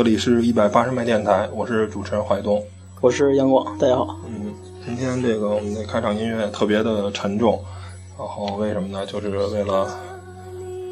[0.00, 2.64] 这里是一百八十麦电台，我是主持人怀东。
[3.02, 4.18] 我是杨广，大家好。
[4.26, 4.50] 嗯，
[4.82, 7.62] 今天这个我们的开场音乐特别的沉重，
[8.18, 9.04] 然后为什么呢？
[9.04, 9.86] 就是为了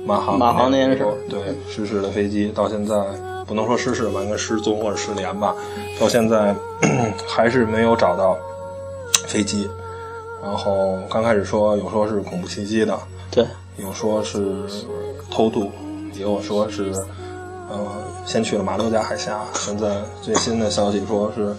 [0.05, 2.95] 马航马航那件事对失事的飞机到现在
[3.47, 5.57] 不能说失事吧，应该失踪或者失联吧，
[5.99, 6.55] 到现在
[7.27, 8.37] 还是没有找到
[9.25, 9.67] 飞机。
[10.43, 12.95] 然后刚开始说有说是恐怖袭击的，
[13.31, 13.43] 对，
[13.79, 14.45] 有说是
[15.31, 15.71] 偷渡，
[16.13, 17.07] 也有说是呃
[18.29, 19.41] 先去了马六甲海峡。
[19.55, 21.57] 现在最新的消息说是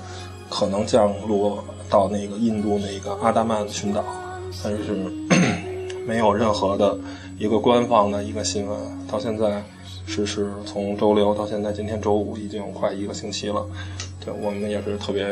[0.48, 4.04] 可能降落到那个印度那个阿达曼群岛，
[4.64, 5.12] 但是
[6.06, 6.96] 没有任何的
[7.40, 8.78] 一个官方的一个新闻。
[9.12, 9.64] 到现在
[10.06, 13.66] 是是从周六到现在今天周五已经有快一个星期了。
[14.24, 15.26] 对我们也是特别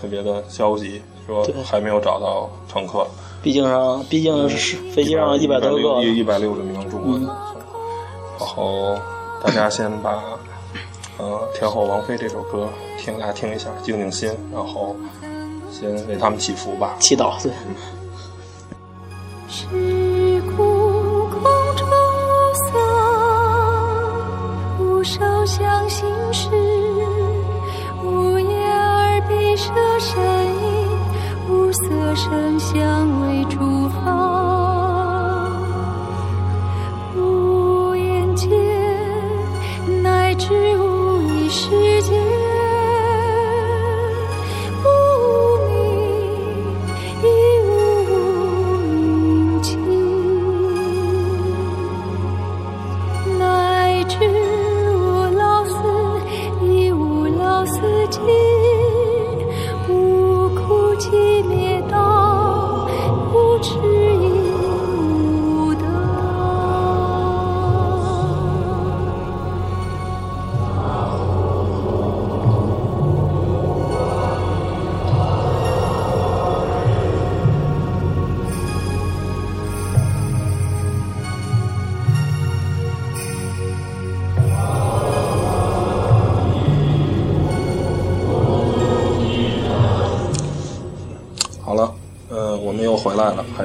[0.00, 3.04] 特别的焦急，说还没有找到乘客。
[3.42, 7.26] 毕竟上，毕竟是飞机上一百多个，一一百六十名中国人。
[8.38, 8.96] 然后
[9.42, 10.22] 大家先把
[11.20, 12.66] 呃天后王菲这首歌
[12.98, 14.96] 听大家听一下，静静心，然后
[15.70, 16.96] 先为他们祈福吧。
[16.98, 17.52] 祈祷，对，
[19.46, 19.66] 是
[20.56, 21.42] 故空
[21.76, 22.72] 中无色，
[24.78, 26.48] 不受想行识，
[28.02, 30.88] 无眼耳鼻舌身意，
[31.50, 33.60] 无色声香味触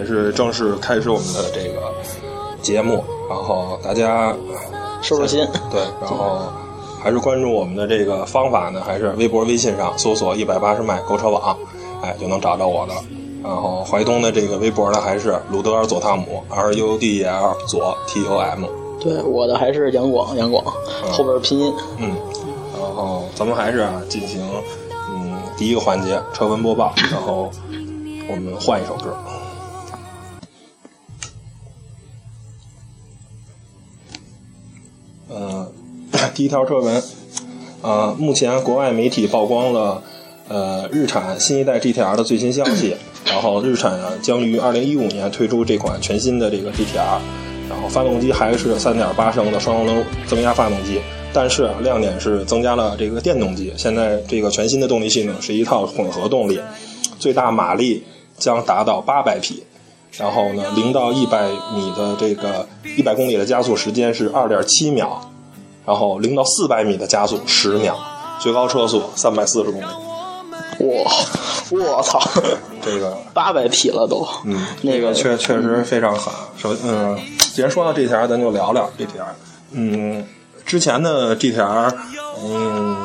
[0.05, 1.91] 是正式开始我们的这个
[2.61, 3.03] 节目。
[3.27, 4.35] 然后大家
[5.01, 5.45] 收收心。
[5.71, 6.41] 对，然后
[7.01, 11.57] 还是关注我们的这个方法呢，还是微博、微信上搜索“一百八十迈购车网”，
[12.03, 12.93] 哎，就能找到我的。
[13.43, 18.65] 然后淮东的这个微博呢，还是鲁德尔佐汤姆 R U D E L 左 T O M。
[18.99, 20.63] 对，我的还是杨广，杨广，
[21.11, 21.73] 后边拼音。
[21.97, 22.15] 嗯，
[22.79, 24.41] 然后咱们还是啊进行
[25.11, 27.51] 嗯第一个环节车闻播报，然后
[28.29, 29.15] 我们换一首歌。
[36.35, 37.01] 第一条车闻，
[37.81, 40.03] 呃，目前国外媒体曝光了
[40.49, 42.93] 呃日产新一代 GTR 的最新消息，
[43.25, 47.19] 然后日产啊将于二零一五年推出这款全新的这个 GTR，
[47.69, 50.99] 然后发动机还是三点八升的双涡轮增压发动机，
[51.31, 56.59] 但是啊亮点是增加了这个电动机，现在这个全新的动力系统是一套混合动力，
[57.17, 58.03] 最大马力
[58.37, 59.63] 将达到八百匹。
[60.17, 62.65] 然后呢，零到一百米的这个
[62.97, 65.29] 一百公里的加速时间是二点七秒，
[65.85, 67.95] 然后零到四百米的加速十秒，
[68.39, 69.85] 最高车速三百四十公里。
[70.79, 71.11] 哇，
[71.71, 72.19] 我操，
[72.83, 74.27] 这个八百匹了都。
[74.43, 76.33] 嗯，那个确确实非常狠。
[76.57, 79.25] 首嗯，既然说到 GTR，咱就聊聊 GTR。
[79.71, 80.27] 嗯，
[80.65, 81.93] 之前的 GTR，
[82.43, 82.97] 嗯，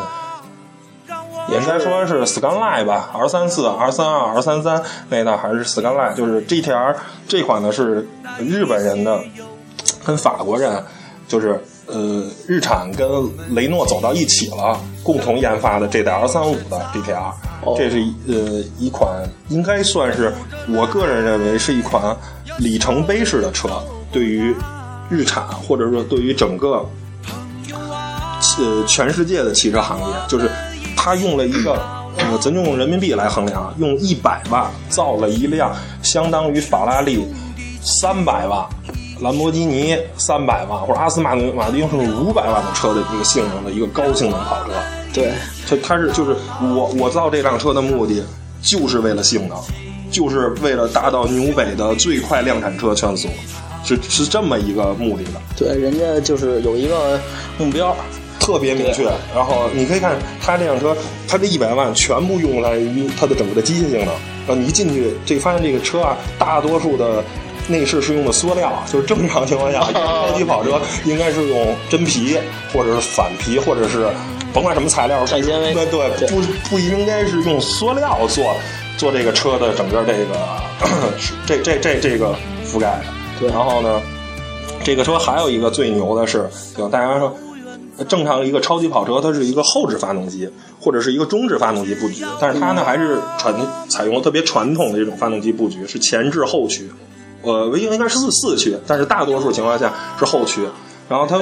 [1.51, 6.97] 应该说是 Skyline 吧，R 三四、R 三二、R 三三那套还是 Skyline，就是 GTR
[7.29, 9.21] 这款呢是日本人的，
[10.05, 10.85] 跟法国人
[11.29, 11.63] 就是
[11.93, 13.09] 呃日产跟
[13.55, 17.33] 雷诺走到一起了，共同研发的这代 R 三五的 GTR，、
[17.65, 17.75] 哦。
[17.77, 20.33] 这是一呃一款应该算是
[20.69, 22.17] 我个人认为是一款
[22.59, 23.83] 里程碑式的车，
[24.13, 24.55] 对于
[25.09, 26.89] 日产或者说对于整个
[28.59, 30.51] 呃全世界的汽车行业，就是
[30.97, 31.73] 它用了一个
[32.19, 37.25] 呃，咱就用人民币来衡量，用一百万造了一辆相当于法拉利
[37.83, 38.67] 三百万、
[39.21, 44.73] 兰博基尼三百万或者阿斯马马丁是五百万的车的一个性能的一个高性能跑车。
[45.13, 45.33] 对，
[45.69, 48.25] 它它是就是我我造这辆车的目的
[48.63, 49.59] 就是为了性能，
[50.11, 53.29] 就是为了达到纽北的最快量产车圈速。
[53.83, 55.41] 是是这么一个目的的。
[55.57, 57.19] 对，人家就是有一个
[57.57, 57.97] 目标，
[58.39, 59.05] 特别明确。
[59.35, 60.95] 然后你可以看它这辆车，
[61.27, 64.09] 它这一百万全部用来于它的整个的机械性能。
[64.47, 67.25] 然后你一进去，这发现这个车啊，大多数的
[67.71, 72.37] 内饰是用的塑料，就是正常情况下， 超级跑车应该是用真皮
[72.73, 74.09] 或者是反皮，或者是
[74.53, 75.73] 甭管什么材料，碳纤维。
[75.73, 78.55] 对对，不不应该是用塑料做
[78.97, 80.37] 做这个车的整个这个
[81.47, 82.35] 这这这这个
[82.67, 83.05] 覆盖的。
[83.39, 84.03] 对，然后呢，
[84.85, 87.35] 这个车还有一个最牛的是，就大家说。
[88.09, 90.49] 正常一个超级跑车，它是一个后置发动机
[90.81, 93.55] 或者是一个中置发动机布局，但是它呢还是传
[93.91, 96.91] 采用了特别传统的这种发动机布局，是前置后驱，
[97.43, 100.67] 呃，应应该是四四驱，但是大多数情况下是后驱。
[101.09, 101.39] 然后它，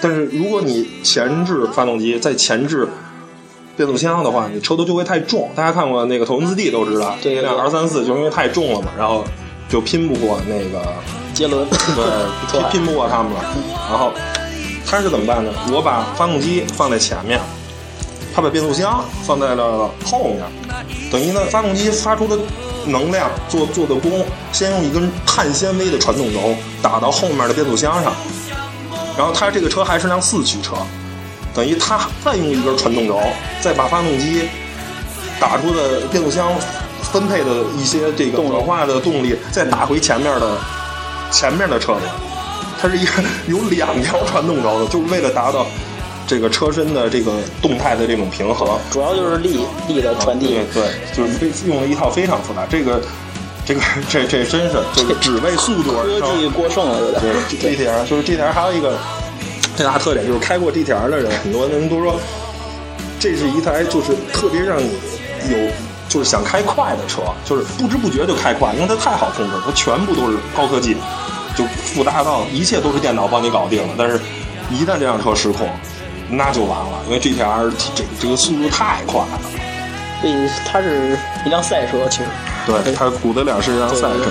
[0.00, 2.88] 但是如果你前置发动机再前置
[3.76, 5.50] 变速箱的话，你车头就会太重。
[5.54, 9.24] 大家看过那个《头文字 D》都知道，这辆 R 三四就因为太重了嘛，然后
[9.68, 10.82] 就拼不过那个
[11.32, 12.04] 杰伦，对，
[12.50, 13.40] 拼拼不过他们了，
[13.88, 14.12] 然后。
[14.86, 15.52] 他是怎么办呢？
[15.72, 17.38] 我把发动机放在前面，
[18.34, 20.40] 他把变速箱放在了后面，
[21.10, 22.38] 等于呢，发动机发出的
[22.86, 28.12] 能量做做的功，先用一根碳纤维的传动轴打到后面的变速箱上，
[29.16, 30.76] 然后他这个车还是辆四驱车，
[31.54, 33.20] 等于他再用一根传动轴，
[33.60, 34.48] 再把发动机
[35.38, 36.52] 打出的变速箱
[37.02, 40.56] 分配的一些这个转化的动力再打回前面的
[41.30, 42.00] 前面的车子。
[42.80, 45.66] 它是一个有两条传动轴的，就是为了达到
[46.30, 50.60] 这个车身的这个动态的这种平衡，主要就是力力的传递。
[50.72, 52.64] 对，就是用了一套非常复杂。
[52.70, 53.02] 这个，
[53.66, 55.90] 这个，这这真是就是 只为速度。
[55.90, 57.20] 科技过剩了，有点。
[57.20, 58.96] 对， GTR 就是 GTR 还有一个
[59.74, 62.14] 最大特点就是开过 GTR 的人，很多人都说
[63.18, 64.88] 这是一台就是特别让你
[65.50, 65.58] 有
[66.08, 70.96] 就是想开快的车，就是不知不觉就开快，因为它太好控制，它全部都是高科技。
[71.56, 74.20] 就复杂到一切都是电脑帮你搞定了，但是，
[74.70, 75.68] 一旦这辆车失控，
[76.30, 79.40] 那就完了，因为 GTR 这这个速度太快了。
[80.22, 82.24] 对它是一辆赛车，其实。
[82.66, 84.30] 对，它骨子里是一辆赛车。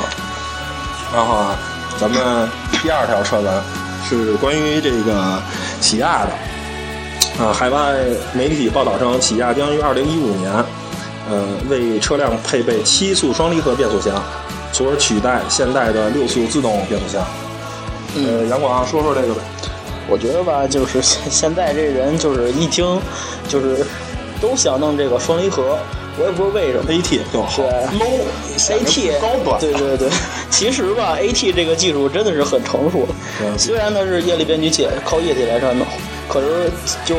[1.14, 1.56] 然后啊，
[2.00, 2.48] 咱们
[2.82, 3.64] 第二条车闻
[4.08, 5.42] 是关于这个
[5.82, 7.44] 起亚的。
[7.44, 7.96] 啊，海外
[8.34, 10.52] 媒体报道称，起亚将于二零一五年，
[11.30, 14.14] 呃，为车辆配备七速双离合变速箱。
[14.72, 17.26] 从而取代现代的六速自动变速箱。
[18.16, 19.42] 呃，杨广说说这个呗。
[20.10, 23.00] 我觉得吧，就是现现在这人就是一听，
[23.48, 23.86] 就是
[24.42, 25.78] 都想弄这个双离合。
[26.18, 26.92] 我也不知道为什么。
[26.92, 27.40] A T 对
[27.98, 29.60] ，low，A T 高端。
[29.60, 30.10] 对对对，
[30.50, 33.08] 其实吧，A T 这个技术真的是很成熟。
[33.58, 35.88] 虽然它是液力变矩器，靠液体来传动，
[36.28, 36.70] 可是
[37.06, 37.16] 就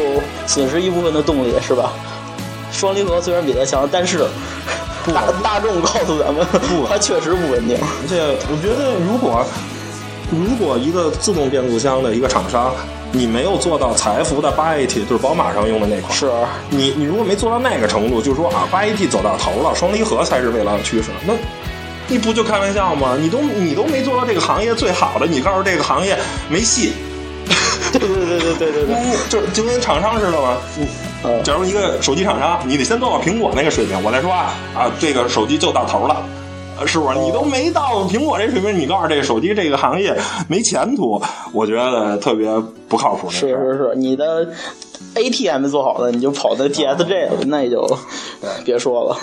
[0.46, 1.92] 损失一部分的动力，是吧？
[2.70, 4.26] 双离合虽然比它强，但是。
[5.14, 7.74] 大大众告诉咱们，不，它确实不稳定。
[7.80, 8.20] 而且
[8.50, 9.42] 我觉得，如果
[10.30, 12.72] 如果一个自动变速箱的一个厂商，
[13.12, 16.30] 你没有做到财富的八 AT，就是宝马上用的那款，是
[16.70, 21.34] 你你如果没做到那个程度，就是说啊，八 AT 走到头了，双离合才是未来的趋势，那
[22.08, 23.16] 你不就开玩笑吗？
[23.20, 26.16] 你都你都没做到这个行业最好的，你告诉这个行业
[26.48, 26.92] 没戏。
[27.92, 28.96] 对对对对对对对，
[29.28, 30.56] 就就跟厂商似的嘛。
[31.42, 36.22] 假如一个手机厂商，你得先做到苹果那个水平，我再说啊啊，这个手机就到头了，
[36.86, 37.18] 是不是？
[37.18, 40.16] 你都没到苹果这水平，你告诉这个手机这个行业
[40.48, 41.20] 没前途，
[41.52, 42.48] 我觉得特别
[42.88, 43.30] 不靠谱。
[43.30, 44.48] 是是是，你的
[45.14, 47.86] ATM 做好了，你就跑到 TSG 了，那也就
[48.64, 49.16] 别说了。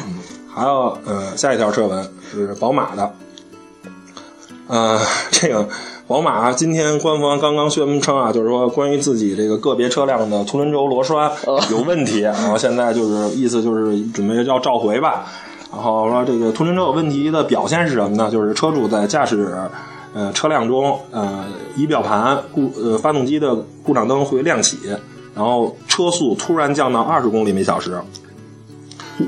[0.54, 3.14] 还有，呃，下一条车闻是宝马的，
[4.68, 5.00] 呃，
[5.32, 5.68] 这个。
[6.08, 11.30] 宝马今天官方刚刚宣布称啊，就是说关于自己这个个别车辆的凸轮轴螺栓
[11.70, 15.26] 有问题，然后现在就是意思就是准备要召回吧。
[15.72, 18.30] 然后说这个凸轮轴有问题的表现是什么呢？
[18.32, 19.56] 就是车主在驾驶
[20.14, 21.46] 呃车辆中，呃
[21.76, 24.78] 仪表盘故呃发动机的故障灯会亮起，
[25.36, 28.02] 然后车速突然降到二十公里每小时，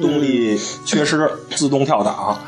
[0.01, 2.39] 动力缺失，自动跳档。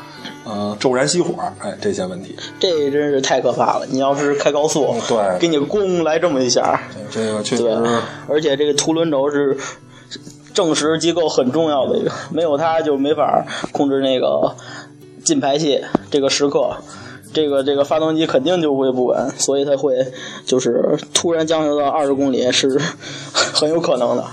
[0.44, 3.86] 呃，骤然熄火，哎，这些问题，这真是太可怕了。
[3.88, 6.80] 你要是开高速，对，给你咣来这么一下，
[7.12, 7.64] 这个确实，
[8.28, 9.56] 而且这个凸轮轴是
[10.54, 14.54] 正时机构很重要的一个，没有它就没法控制那个
[15.24, 16.76] 进排气这个时刻，
[17.32, 20.12] 这个这个发动机肯定就会不稳，所以它会
[20.44, 22.80] 就是突然降下到二十公里是
[23.32, 24.24] 很有可能的。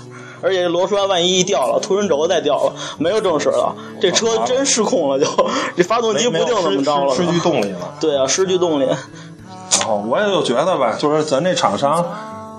[0.42, 5.26] 而且螺栓万一一掉了，凸轮轴再掉了，没有正时了，这车真失控了，就
[5.76, 7.94] 这发动机不定怎么着了，失去动力了。
[8.00, 8.86] 对啊，失去动力。
[8.86, 12.02] 然后我也就觉得吧，就是咱这厂商，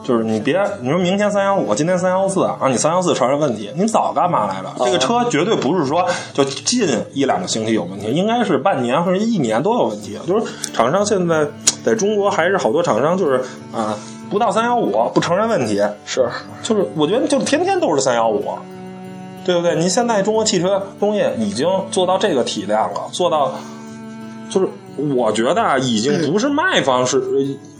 [0.03, 4.73] 就是你别你说明天三幺五，今天三幺四啊，你三幺四传生问题，你早干嘛来了？
[4.79, 6.03] 这个车绝对不是说
[6.33, 10.17] 就近一两个星期有问题，应该是半年或者一年都有问题。
[10.27, 11.47] 就是厂商现在
[11.85, 13.95] 在中国还是好多厂商就是啊，
[14.29, 16.27] 不到三幺五不承认问题，是
[16.63, 18.43] 就是我觉得就天天都是三幺五，
[19.45, 19.75] 对不对？
[19.75, 23.51] 您现在中国汽车工业已经做到这个体量了，做到
[24.49, 24.67] 就是
[24.97, 27.21] 我觉得啊，已经不是卖方市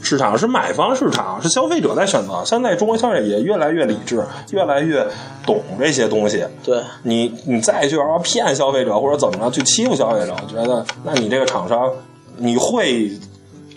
[0.00, 2.42] 市场，是买方市场，是消费者在选择。
[2.44, 5.06] 现在中国消费者也越来越理智，越来越
[5.46, 6.44] 懂这些东西。
[6.64, 11.90] 对，你你再去要骗消费者或者怎么着去欺负消费者，我觉得那你这个厂商
[12.38, 13.10] 你会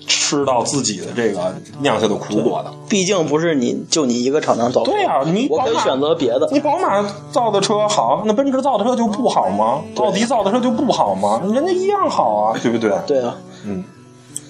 [0.07, 2.71] 吃到自己的这个酿下的苦果的。
[2.87, 6.47] 毕竟不是你就你一个厂商造车，对呀、你我可以选择别的。
[6.51, 9.81] 你宝马造的车好，那奔驰造的车就不好吗？
[9.97, 11.41] 奥迪造的车就不好吗？
[11.51, 12.91] 人家一样好啊，对不对？
[13.07, 13.35] 对啊，
[13.65, 13.83] 嗯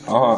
[0.07, 0.37] 然后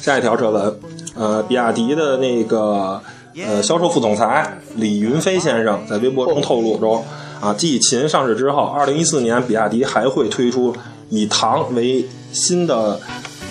[0.00, 0.80] 下一条车文，
[1.14, 3.00] 呃，比亚迪的那个
[3.46, 7.02] 呃销售副总裁李云飞先生在微博中透露中，
[7.40, 10.74] 啊，继秦上市之后，二零一四年比亚迪还会推出
[11.08, 13.00] 以唐为新的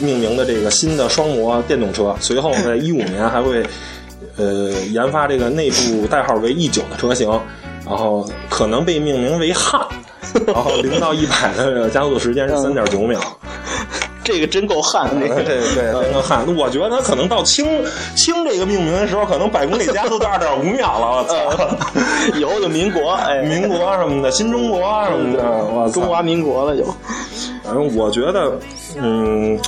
[0.02, 3.64] 命名的这个新的双模电动车，随后在 一五年还会
[4.38, 7.30] 呃研发这个内部代号为 E 九的车型，
[7.86, 9.80] 然后可能被命名为汉。
[10.48, 13.20] 然后零到一百的加速时间是三点九秒，
[14.24, 15.28] 这个真够悍的。
[15.28, 16.46] 这 对个对，真够汉。
[16.56, 17.66] 我觉得他可能到清
[18.16, 21.18] 清这个命名的时候，可能百公里加速都二点五秒了。
[21.18, 22.38] 我操！
[22.40, 25.36] 以后就民国，哎，民国什么的，新中国什么
[25.86, 26.86] 的，中华民国了就。
[27.64, 28.58] 反正我觉得，
[28.98, 29.60] 嗯，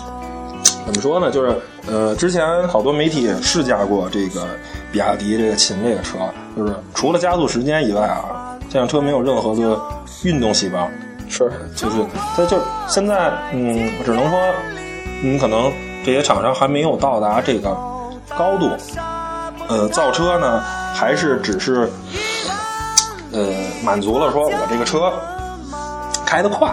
[0.86, 1.32] 怎么说呢？
[1.32, 1.56] 就是
[1.88, 4.46] 呃，之前好多媒体试驾过这个
[4.92, 6.18] 比亚迪这个秦这个车，
[6.58, 9.80] 就是除了加速时间以外啊，这辆车没有任何的
[10.24, 10.88] 运动细胞。
[11.30, 14.40] 是，就是它就现在，嗯，我只能说，
[15.24, 15.72] 你可能
[16.06, 17.76] 这些厂商还没有到达这个
[18.38, 18.70] 高度，
[19.68, 20.62] 呃，造车呢
[20.94, 21.90] 还是只是，
[23.32, 23.48] 呃，
[23.84, 25.12] 满足了说我这个车
[26.24, 26.72] 开得快，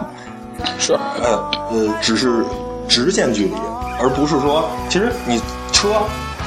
[0.78, 2.44] 是，呃呃，只是
[2.86, 3.54] 直线距离，
[4.00, 5.40] 而不是说，其实你
[5.72, 6.02] 车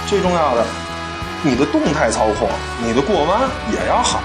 [0.08, 0.66] 最重要的，
[1.44, 2.50] 你的动态操控，
[2.84, 3.42] 你的过弯
[3.72, 4.20] 也要好，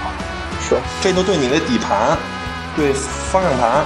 [0.67, 2.17] 是，这就对你的底盘、
[2.75, 3.83] 对方向盘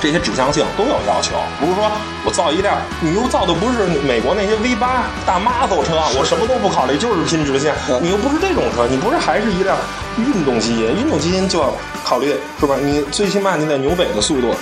[0.00, 1.36] 这些指向性都有要求。
[1.58, 1.90] 不是说
[2.24, 7.74] 我造一辆，你又造的不是美国那些 V 八大 muscle 车，我什么都不考虑，就是拼直线。
[8.02, 9.76] 你又不是这种车，你不是还是一辆
[10.18, 10.94] 运动基因？
[11.00, 11.72] 运动基因就要
[12.04, 12.76] 考虑是吧？
[12.80, 14.54] 你最起码你得纽北的速度。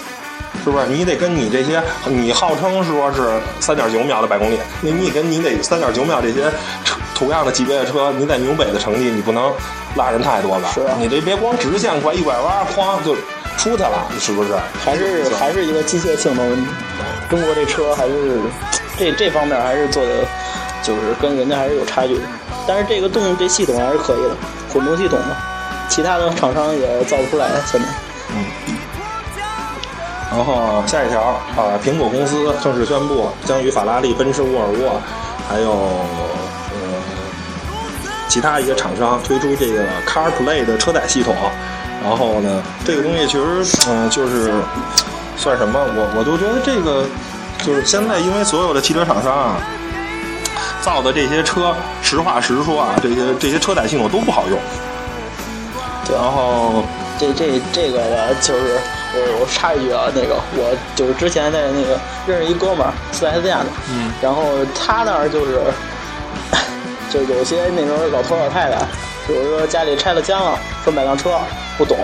[0.65, 0.87] 是不是？
[0.87, 6.51] 你得跟你这些，你号称说是三点九秒的百公里，那你跟你得三点九秒这些
[6.85, 9.53] 车同样的级别的车，你在纽北的成绩你不能
[9.95, 10.71] 拉人太多吧？
[10.73, 13.15] 是啊你这别光直线快，一拐弯哐就
[13.59, 14.55] 出去了，是不是？
[14.83, 16.67] 还是还是一个机械性能问题。
[17.29, 18.41] 中国这车还是
[18.97, 20.11] 这这方面还是做的，
[20.83, 22.23] 就是跟人家还是有差距的。
[22.67, 24.31] 但是这个动这系统还是可以的，
[24.73, 25.37] 混动系统嘛，
[25.89, 27.49] 其他的厂商也造不出来。
[27.71, 27.87] 现在
[30.37, 31.21] 然后下一条
[31.57, 35.01] 啊，苹果公司正式宣布将与法拉利、奔驰、沃尔沃，
[35.49, 36.77] 还有呃
[38.29, 41.37] 其他一些厂商推出这个 CarPlay 的车载系统。
[42.03, 44.53] 然后呢，这个东西其实嗯、就是
[45.37, 45.79] 算什么？
[45.79, 47.07] 我我都觉得这个
[47.65, 49.57] 就是现在因为所有的汽车厂商啊
[50.83, 54.59] 造的这些车，实话实说啊，这些这些车载系统都不好用。
[56.13, 56.83] 然后
[57.19, 58.79] 这这这个呢就是
[59.17, 64.43] 我我插一句啊，那个我就是之前在那个认识一哥们儿四 S 店的，嗯，然后
[64.75, 65.61] 他那儿就是
[67.09, 68.79] 就有些那种老头老太太，
[69.27, 71.39] 比如说家里拆了家了，说买辆车
[71.79, 71.97] 不懂，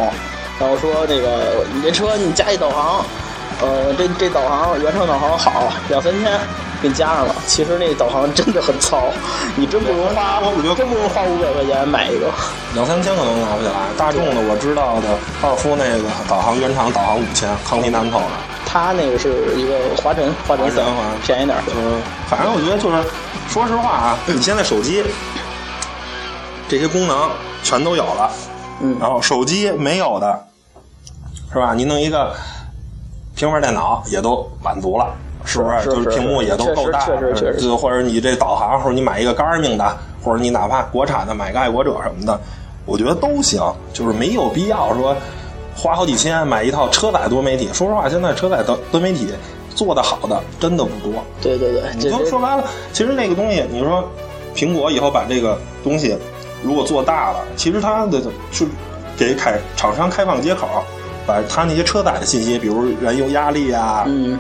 [0.59, 3.05] 然后说那个你这车你加一导航，
[3.61, 6.40] 呃，这这导航原厂导航好两三千。
[6.81, 9.11] 给你加上了，其实那导航真的很糙，
[9.57, 12.27] 你真不如花，我觉得真不如花五百块钱买一个。
[12.75, 13.77] 两三千可能拿不下来。
[13.99, 15.09] 大众的我知道的，
[15.43, 18.27] 高尔夫那个导航原厂导航五千，康迪南透的。
[18.65, 20.85] 它那个是一个华晨，华晨三
[21.23, 21.63] 便宜点儿。
[21.75, 23.03] 嗯，反正我觉得就是，
[23.49, 25.05] 说实话啊，你现在手机
[26.69, 27.29] 这些功能
[27.63, 28.31] 全都有了，
[28.81, 30.47] 嗯然后手机没有的，
[31.53, 31.75] 是吧？
[31.75, 32.33] 你弄一个
[33.35, 35.13] 平板电脑也都满足了。
[35.50, 35.80] 是不是？
[35.80, 42.40] 是就是屏幕也都够大，确实确实确实就或者你这导航，或者你买一个 Garmin 的，或者你哪怕国产的买个爱国者什么的，
[42.87, 43.61] 我觉得都行。
[43.92, 45.16] 就是没有必要说
[45.75, 47.69] 花好几千买一套车载多媒体。
[47.73, 49.26] 说实话，现在车载多多媒体
[49.75, 51.23] 做的好的真的不多。
[51.42, 54.09] 对对对，你就说白了，其实那个东西，你说
[54.54, 56.16] 苹果以后把这个东西
[56.62, 58.21] 如果做大了，其实它的
[58.52, 58.66] 是
[59.16, 60.66] 给开厂商开放接口，
[61.26, 64.38] 把它那些车载的信息，比如燃油压力啊，嗯，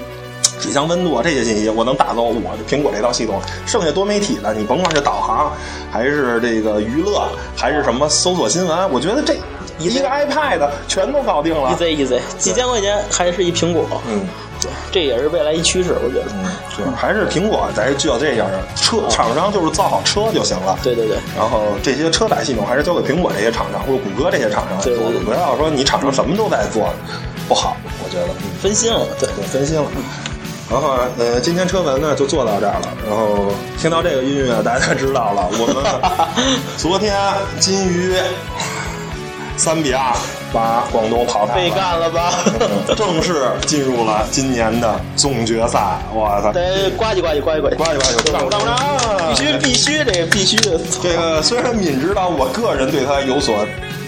[0.60, 3.40] 水箱温度啊这些信息，我能打造我的苹果这套系统。
[3.66, 5.52] 剩下多媒体的，你甭管是导航，
[5.90, 9.34] 还是这个娱乐，还是什么搜索新闻，我觉得这
[9.78, 11.70] 一个 iPad 全都搞定了。
[11.70, 14.26] easy easy，几千块钱还是一苹果，嗯，
[14.60, 16.26] 对，这也是未来一趋势，我觉得。
[16.34, 20.78] 嗯，是还是苹果咱就要这样的车厂商就是造好车就行了。
[20.82, 26.92] 对对对，然后这些车载系统还是交给苹果这些厂商或者谷歌这些厂商来做不要说你厂商什么都在做，
[27.48, 28.26] 不好，我觉得。
[28.26, 29.26] 嗯分心了，对。
[29.36, 29.86] 对，分心了。
[30.70, 32.88] 然后呃，今天车文呢就做到这儿了。
[33.08, 35.76] 然后听到这个音乐，大家知道了，我们
[36.78, 37.12] 昨天
[37.58, 38.14] 金鱼
[39.56, 40.14] 三比二
[40.52, 42.32] 把广东淘汰被，干了吧？
[42.60, 45.98] 嗯 正式进入了今年的总决赛。
[46.14, 46.52] 我操！
[46.52, 50.80] 得呱唧呱唧呱唧呱唧呱唧呱唧当当当，必须必须这个必须的。
[51.02, 53.66] 这个 虽然敏知道我个人对他有所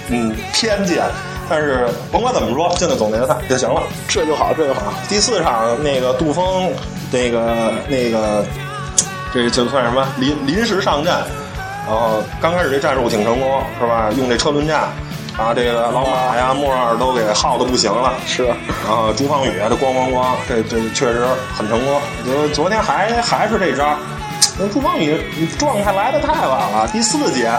[0.09, 1.03] 嗯偏见，
[1.53, 3.83] 但是甭管怎么说，进了总决赛就行了。
[4.09, 4.81] 这就好，这就好。
[5.07, 6.73] 第四场那个杜峰，
[7.11, 8.43] 那个那个，
[9.35, 11.13] 这就算什么临临时上阵，
[11.87, 14.09] 然后刚开始这战术挺成功，是吧？
[14.17, 14.89] 用这车轮战，
[15.37, 18.15] 把这个老马呀、莫尔都给耗的不行了。
[18.27, 22.01] 是，然后朱芳雨这咣咣咣，这这确实很成功。
[22.25, 23.95] 就昨天还还是这招，
[24.59, 25.21] 那朱芳雨
[25.59, 27.53] 状态来的太晚了，第四节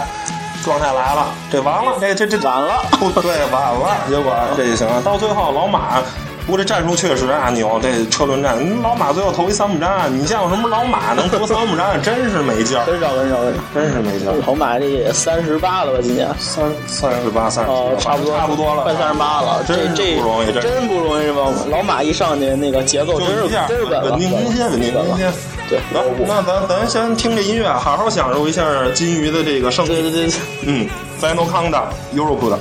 [0.64, 2.82] 状态来了，这完了，这这这晚了
[3.22, 5.02] 对，晚了，结果这就行了。
[5.02, 6.02] 到最后老马。
[6.46, 13.60] 不过这战术确实啊牛，这车轮战，嗯老马最后投一三不沾，你像什么老马能投三不沾，真是没劲儿， 真少真少很少。
[13.72, 14.34] 真是没劲儿。
[14.46, 16.00] 老马这也三十八了吧？
[16.02, 19.64] 今年三三十八、三十哦，差不多差不多了，快三十八了。
[19.66, 21.50] 这真是这不容易，真不容易吧？
[21.70, 24.44] 老马一上去那个节奏真是就一下真是稳了，稳定稳
[24.78, 25.32] 定新鲜。
[25.68, 29.88] 对，来，那咱咱先听这音乐，好好享受一下金鱼的这个胜利。
[29.88, 30.34] 对对对，
[30.66, 32.58] 嗯 f i n a l Countdown Europe 的。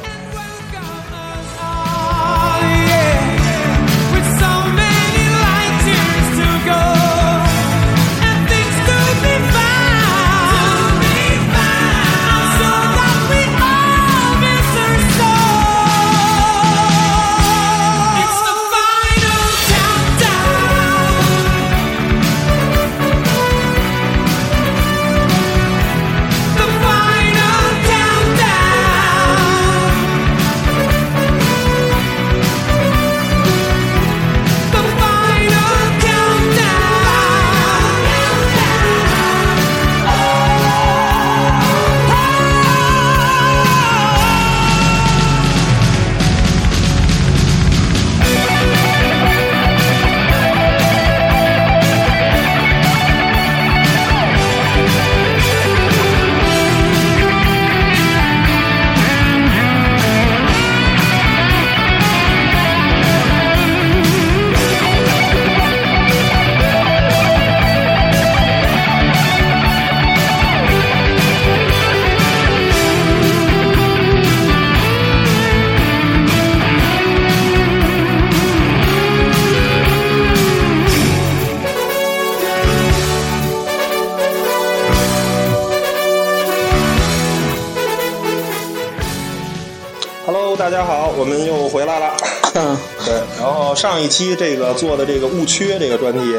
[93.84, 96.38] 上一期这个做的这个误区这个专题，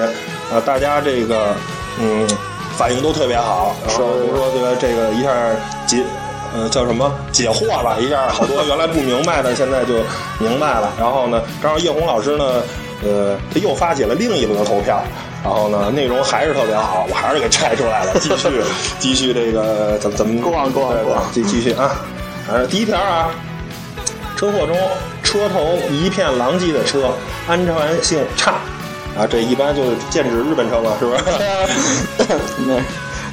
[0.51, 1.55] 啊，大家这个
[2.01, 2.27] 嗯
[2.75, 5.31] 反应都特别好，然后就说这个这个一下
[5.87, 6.03] 解
[6.55, 9.97] 呃叫什么解惑了一下，好多原来不明白的现在就
[10.39, 10.91] 明白了。
[10.99, 12.63] 然后呢，正好叶红老师呢，
[13.05, 15.03] 呃，他又发起了另一轮投票。
[15.45, 18.49] 然后呢，内容还是特别好，我还是给拆出来了，继续
[18.99, 21.95] 继续这个怎么怎么 go on, go on, 对 go on 对继继续啊，
[22.51, 23.29] 呃，第一条啊，
[24.35, 24.75] 车祸中
[25.35, 27.13] 车头一片狼藉的车，
[27.49, 28.53] 安全性差
[29.19, 31.23] 啊，这一般就是剑指日本车嘛，是不是？
[32.65, 32.79] 那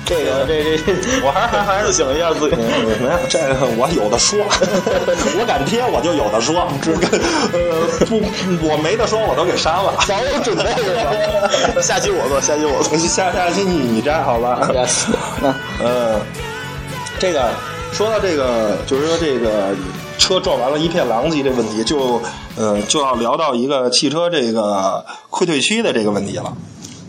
[0.03, 2.55] 这个这这， 我还还还是想一下自己。
[2.55, 4.39] 没有这个我有的说，
[5.39, 6.67] 我敢贴我就有的说，
[7.53, 8.19] 呃不
[8.67, 9.93] 我没得说我都给删了。
[10.07, 11.81] 早有准备是吧？
[11.83, 12.97] 下期我做，下期我做。
[12.97, 14.67] 下下期你你摘好吧
[15.83, 16.19] 嗯，
[17.19, 17.51] 这个
[17.93, 19.69] 说到这个，就是说这个
[20.21, 22.21] 车撞完了一片狼藉这问题，就
[22.55, 26.55] 呃就要聊到一个汽车这个溃退区的这个问题了。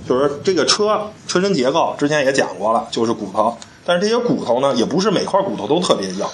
[0.09, 6.25] 就是这个车车身结构之前也讲过了，就是骨头，但是这些骨头呢，也不是每块骨头都特别硬。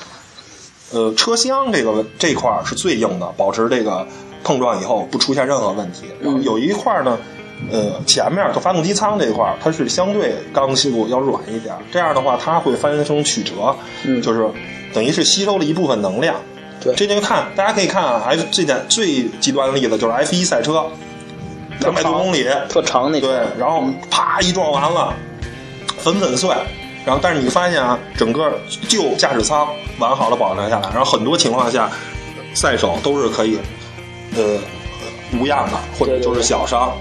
[0.93, 4.07] 呃，车厢这个这块是最硬的，保持这个
[4.43, 6.05] 碰撞以后不出现任何问题。
[6.23, 7.19] 然后有一块呢，
[7.71, 14.49] 呃，前面就发动机舱这一块，它是相对刚性要软一点，这样的话它会发生曲折，嗯就是
[14.95, 16.37] 等于是吸收了一部分能量。
[16.81, 20.87] 对这就看大家可以看啊，F 最简最极端的例子就是 F 一赛车，
[21.81, 25.15] 两百多公里，特长那种对，然后啪一撞完了，
[25.99, 26.51] 粉粉碎。
[27.07, 28.53] 然后，但是你发现啊，整个
[28.87, 29.67] 旧驾驶舱
[29.99, 31.91] 完好的保留下来，然后很多情况下，
[32.53, 33.59] 赛手都是可以，
[34.37, 34.59] 呃，
[35.41, 36.93] 无恙的，或者就是小伤。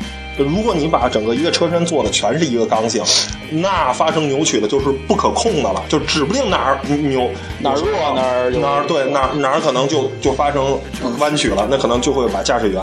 [0.43, 3.03] 如果你把整个一个车身做的全是一个刚性，
[3.49, 10.79] 那发生扭曲的就是不可控的了，就指不定哪儿扭哪儿弱哪儿哪儿对哪儿哪儿可能就就发生
[11.19, 12.81] 弯曲了，那可能就会把驾驶员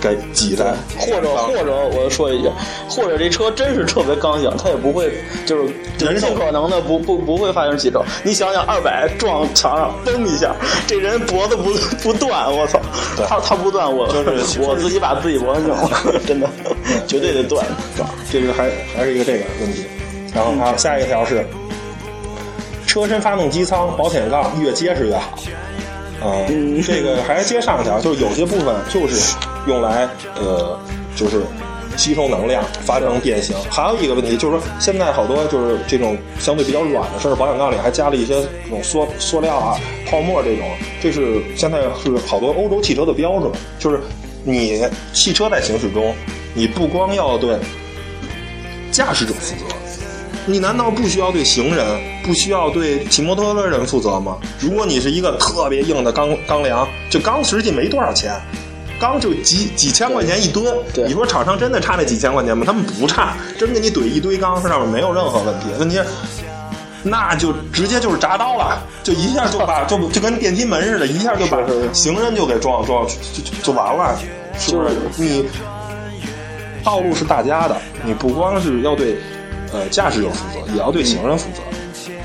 [0.00, 2.48] 给挤在或者或者我说一句，
[2.88, 5.12] 或者这车真是特别刚性，它也不会
[5.44, 5.64] 就是
[5.98, 8.04] 人受尽可能的不不不会发生起轴。
[8.22, 10.54] 你想想，二百撞墙上，嘣一下，
[10.86, 12.80] 这人脖子不不断，我操，
[13.28, 15.90] 他他不断，我就是我自己把自己脖子拧了，
[16.26, 16.48] 真的
[17.06, 17.64] 绝对得断。
[18.32, 19.84] 这个还还是一个这个问题。
[20.34, 21.44] 然后还有下一个条是，
[22.86, 25.36] 车身发动机舱保险杠越结实越好。
[26.20, 26.28] 啊、
[26.86, 29.34] 这个还是接上一条，就是有些部分就是
[29.66, 30.78] 用来呃，
[31.16, 31.42] 就是
[31.96, 33.54] 吸收能量，发生变形。
[33.70, 39.76] 还有一个问题就是说，现在好多就是这种相对比较软的事儿，保险杠里还加了一些这种塑塑料啊、
[40.08, 40.66] 泡沫这种，
[41.02, 44.00] 这是现在是好多欧洲汽车的标准，就是
[44.44, 46.14] 你汽车在行驶中，
[46.54, 47.58] 你不光要对
[48.90, 49.64] 驾驶者负责。
[50.46, 51.86] 你难道不需要对行人、
[52.24, 54.38] 不需要对骑摩托车的人负责吗？
[54.58, 58.32] 如果你是一个特别硬的钢钢梁，就钢实际没多少钱，
[59.00, 60.76] 钢就几几千块钱一吨。
[61.06, 62.64] 你说厂商真的差那几千块钱吗？
[62.66, 65.66] 他们不差，真给你怼一堆钢，上面没有任何问题。
[65.78, 66.04] 问题是，
[67.02, 71.56] 那就直接就是铡刀了，就一下就把就 就跟电梯门似的，一下就把
[71.94, 74.18] 行人就给撞撞就就就完了，
[74.58, 74.90] 是不是？
[75.16, 75.48] 你
[76.84, 79.16] 道路是大家的，你不光是要对
[79.72, 81.62] 呃驾驶者负责，也要对行人负责。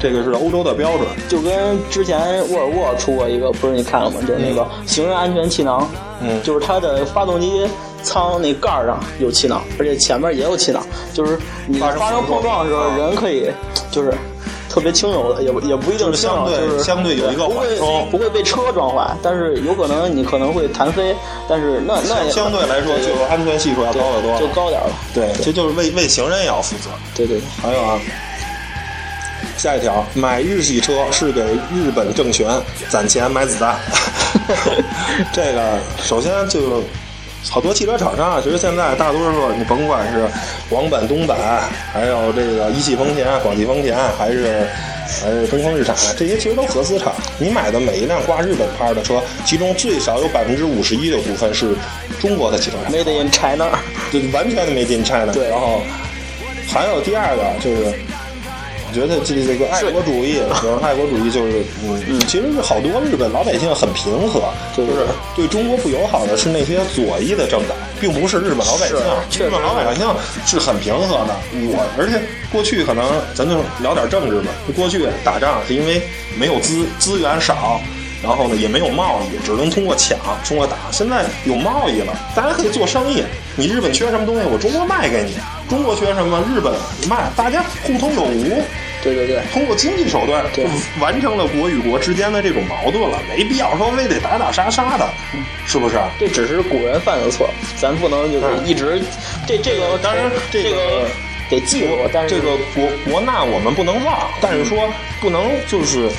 [0.02, 1.08] 这个是欧洲的标准。
[1.30, 4.20] 就跟之前沃尔沃出过一个，不是你看了吗？
[4.28, 5.90] 就是那个行人安全气囊，
[6.28, 7.68] 嗯就是它的发动机
[8.04, 10.82] 舱那盖儿上有气囊，而且前面也有气囊，
[11.14, 13.50] 就是你发生碰撞的时候，人可以
[13.92, 14.14] 就是
[14.70, 21.16] 特别轻柔的，也不也不一定是轻柔，相对就是相对有一个不会缓冲不会被车撞坏，但是有可能你可能会弹飞，
[21.48, 24.38] 但是那那也相对来说，就安全系数要高得多。
[24.40, 24.94] 就高点儿了。
[25.14, 26.90] 对，这就是为为行人也要负责。
[27.16, 28.00] 对对对，还有啊，
[29.58, 31.42] 下一条，买日系车是给
[31.74, 32.48] 日本政权
[32.90, 33.80] 攒钱买子弹。
[35.32, 36.84] 这个首先就
[37.50, 40.28] 好多汽车厂商啊，其实现在大多数你甭管是
[40.70, 41.38] 广本、东本，
[41.94, 44.68] 还有这个一汽丰田、广汽丰田，还是
[45.22, 47.14] 还是东风日产，这些其实都合资厂。
[47.38, 51.76] 你买的每一辆挂日本牌的车，其中最少有百分之五十一的股份是
[52.20, 53.00] 中国的汽车厂商。
[53.00, 53.70] ，Made in China。
[54.12, 55.32] 就完全的 made in China。
[55.32, 55.82] 对然后
[56.68, 57.94] 还有第二个就是，我
[58.96, 65.06] 觉得这这个爱国主义，就是爱国主义就是，嗯，其实是好多日本老百姓很平和，就是
[65.36, 68.96] 对中国不友好的是那些左翼的政党，并不是日本老百姓。
[69.38, 70.08] 日本老百姓
[70.46, 71.36] 是很平和的。
[71.52, 73.04] 我而且过去可能
[73.34, 76.02] 咱就聊点政治吧，过去打仗是因为
[76.40, 77.82] 没有资资源少。
[78.24, 80.76] 然后呢，也没有贸易，只能通过抢，通过打。
[80.90, 83.22] 现在有贸易了，大家可以做生意。
[83.56, 85.34] 你日本缺什么东西，我中国卖给你；
[85.70, 86.74] 中国缺什么，日本
[87.08, 88.64] 卖，大家互通有无。
[89.06, 95.08] 对对对，通过经济手段，就对完成了国与国之间的这种矛盾了，没必要说非得打打杀杀的，
[95.66, 95.96] 是不是？
[96.20, 99.02] 这只是古人犯的错，咱不能就是一直
[99.48, 101.08] 这这个当然这个这个
[101.50, 104.90] 得记住，但是这个国国难我们不能忘，但是说
[105.22, 106.10] 不能就是。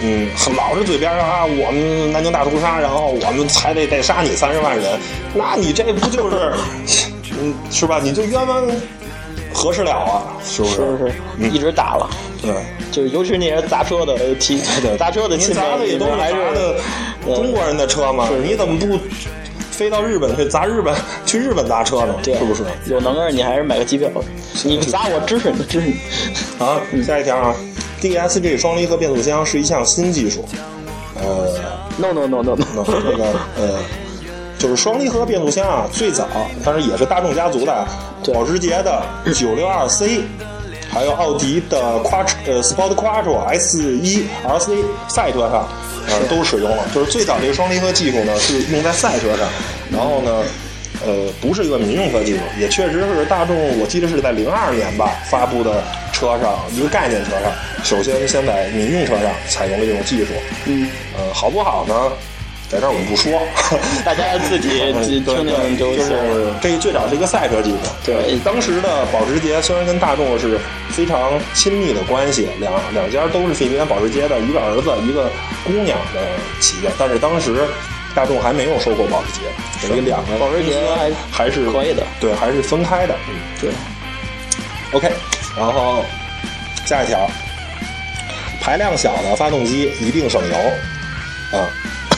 [0.00, 4.84] 嗯，老是嘴边上啊，我们南京大屠杀，然后我们还得得杀你三十万人，
[5.34, 6.52] 那你这不就是，
[7.40, 7.98] 嗯，是吧？
[8.00, 8.64] 你就冤枉
[9.58, 10.74] 合适了啊，是不是？
[10.76, 11.52] 是是嗯。
[11.52, 12.08] 一直打了，
[12.40, 12.52] 对，
[12.92, 16.12] 就是尤其是那些砸车的提对，砸车的您亲戚砸的也都是
[17.24, 18.98] 中国人的车嘛，你怎么不
[19.70, 20.94] 飞到日本 去砸日本，
[21.26, 22.14] 去日本砸车呢？
[22.22, 22.62] 对是不是？
[22.86, 24.08] 有能耐你还是买个机票，
[24.64, 25.94] 你砸我支持你支持你，
[26.64, 27.54] 啊，下一条啊
[28.00, 30.44] ，DSG 双离合变速箱是一项新技术，
[31.14, 31.54] 呃
[31.96, 33.24] ，no no no no no，那这个
[33.56, 33.78] 呃，
[34.58, 36.26] 就是双离合变速箱啊，最早
[36.64, 37.86] 当然也是大众家族的，
[38.22, 40.22] 对保时捷的 962C，
[40.90, 45.68] 还有奥迪的 Quattro 呃 Sport Quattro S 1 RC 赛车上，
[46.08, 46.84] 呃都使用了。
[46.94, 49.48] 就是最早这个双离合技术呢是用在赛车上，
[49.90, 50.42] 然后呢。
[51.06, 55.80] 呃，不是一个民用车技术，也确实是大众，我记得是在零二年吧发布的
[56.12, 57.52] 车上一个概念车上，
[57.84, 60.32] 首先先在民用车上采用了这种技术。
[60.64, 61.94] 嗯，呃，好不好呢？
[62.70, 63.40] 在这儿我们不说，
[64.04, 67.78] 大家自己嗯听听就就是这最早是一个赛车技术。
[68.04, 70.58] 对当时的保时捷虽然跟大众是
[70.90, 75.30] 非常亲密的关系，两两家都是费迪南保时捷的一个儿子一个
[75.64, 76.20] 姑娘的
[76.60, 77.66] 企业，但是当时
[78.14, 83.14] 大众还没有收购保时捷，等于两个保时捷还还是可以的对，还是分开的。
[83.28, 83.70] 嗯对
[84.92, 85.10] ，，OK，
[85.56, 86.04] 然后
[86.84, 87.28] 下一条，
[88.60, 90.56] 排量小的发动机一定省油
[91.58, 91.64] 啊，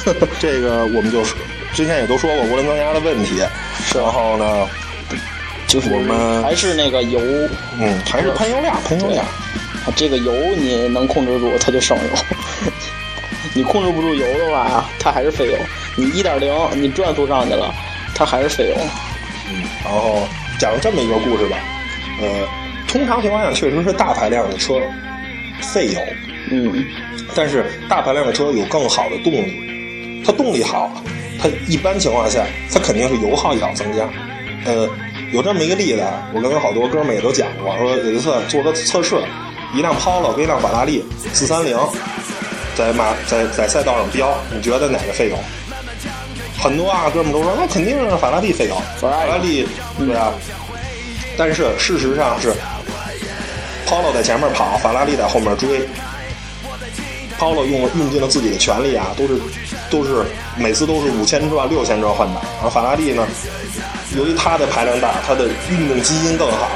[0.41, 1.35] 这个我们就是
[1.73, 3.43] 之前也都说过涡轮增压的问题，
[3.95, 4.67] 然后呢，
[5.67, 7.21] 就是我们还是那个油，
[7.79, 9.25] 嗯，还是喷油量，喷油量。
[9.25, 12.05] 啊这个油你能控制住，它就省油。
[13.55, 15.57] 你控制不住油的话，它还是费油。
[15.97, 17.75] 你一点零，你转速上去了，
[18.15, 18.77] 它还是费油。
[19.49, 20.23] 嗯，然后
[20.59, 21.57] 讲这么一个故事吧，
[22.21, 22.47] 呃，
[22.87, 24.75] 通常情况下确实是大排量的车
[25.73, 26.01] 费油，
[26.51, 26.85] 嗯，
[27.35, 29.61] 但是大排量的车有更好的动力，
[30.31, 30.89] 它动力好，
[31.43, 34.09] 它一般情况下它肯定是油耗也要增加。
[34.65, 34.89] 呃，
[35.33, 39.21] 有这么一个例子啊，我跟好多哥们儿也都讲过，说有一次做个测试，
[39.75, 41.77] 一辆 Polo 跟一辆法拉利四三零，
[42.77, 45.37] 在马在在赛道上飙，你觉得哪个费油？
[46.57, 49.67] 很多啊，哥们儿都说那肯定是法拉利费油，法拉利
[49.99, 50.33] 对啊。
[51.37, 52.53] 但是事实上是
[53.85, 55.89] ，Polo 在前面跑，法拉利在后面追。
[57.37, 59.41] Polo 用用尽了自己的全力啊，都是
[59.91, 60.25] 都是
[60.57, 62.43] 每次都是五千转、六千转换挡。
[62.63, 63.27] 而法拉利呢，
[64.17, 66.71] 由于它的排量大，它的运动基因更好，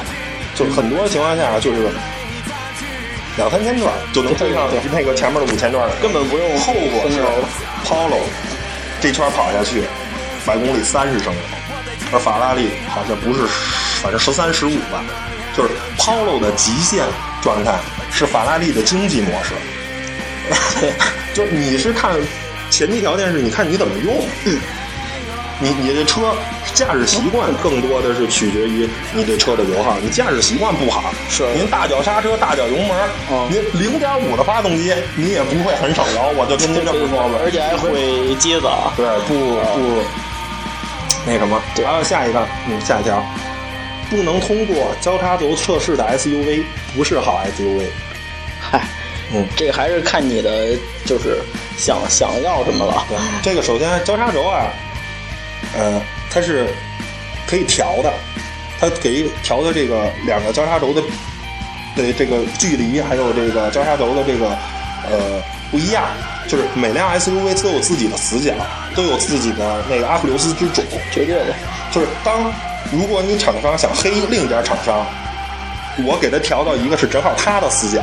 [0.55, 1.89] 就很多情况下就是
[3.37, 7.23] 两三千转就能追上那个前面的五千转，根本不用后果是
[7.85, 8.21] Polo
[9.01, 9.83] 这圈跑下去，
[10.45, 11.41] 百公里三十升油，
[12.13, 13.47] 而法拉利好像不是，
[14.03, 15.03] 反正十三十五吧。
[15.57, 17.05] 就是 Polo 的极限
[17.41, 17.79] 状态
[18.11, 19.55] 是法拉利的经济模式，
[21.33, 22.13] 就是你是看
[22.75, 24.27] 前提条件是你看你怎么用，
[25.61, 26.35] 你你这车
[26.75, 32.97] 驾驶习惯更多的是取决于你这车的油耗，你驾驶习惯不好，是您大脚刹车、大脚油门，
[33.31, 37.39] 嗯您零点五的发动机，你也不会很省油，我就跟您这么说吧。
[37.45, 38.93] 而且还会接子啊。
[38.97, 40.03] 对，不不，
[41.25, 43.25] 那什么，对还有下一个，嗯，下一条，
[44.11, 46.65] 不能通过交叉轴测试的 SUV
[46.97, 47.85] 不是好 SUV。
[48.61, 48.83] 嗨，
[49.35, 51.39] 嗯，这个还是看你的，就是
[51.77, 53.05] 想想要什么了。
[53.09, 54.67] 对，这个首先交叉轴啊，
[55.77, 56.69] 呃，它是
[57.47, 58.13] 可以调的，
[58.81, 61.03] 它给调的这个两个交叉轴的
[61.97, 64.47] 的这个距离，还有这个交叉轴的这个
[65.11, 66.05] 呃不一样，
[66.47, 68.53] 就是每辆 SUV 都有自己的死角，
[68.95, 70.85] 都有自己的那个阿普留斯之种。
[71.11, 71.55] 绝对的，
[71.91, 72.53] 就是当
[72.93, 75.05] 如果你厂商想黑另一家厂商，
[76.05, 78.03] 我给他调到一个是正好他的死角，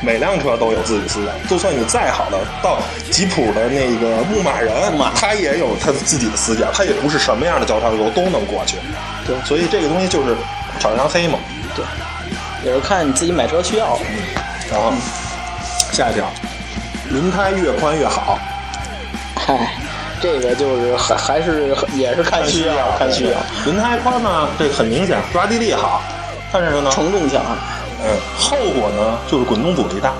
[0.00, 1.48] 每辆车都有自己思想。
[1.48, 2.78] 就算你再好的到
[3.10, 4.72] 吉普的那个牧马人，
[5.14, 8.76] 他也有他自己的思想，他也不是什么样的交叉轴都能过去。
[9.26, 10.36] 对所以这个东西就是
[10.78, 11.38] 厂商黑嘛。
[11.74, 11.84] 对，
[12.64, 13.98] 也是看你自己买车需要。
[14.70, 14.92] 然后
[15.92, 16.30] 下一条，
[17.10, 18.38] 轮胎越宽越好。
[19.34, 19.72] 嗨，
[20.20, 26.02] 这个就是还还是也是看需要，看需要，轮胎宽呢，这很明显抓地力好，
[26.52, 27.42] 但是呢，承重强。
[28.00, 30.14] 嗯，后果呢就是滚动阻力大。